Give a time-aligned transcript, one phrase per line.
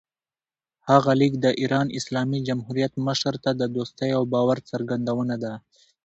[0.89, 5.53] هغه لیک د ایران اسلامي جمهوریت مشر ته د دوستۍ او باور څرګندونه ده.